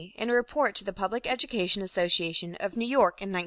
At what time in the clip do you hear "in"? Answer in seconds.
0.15-0.31, 3.21-3.29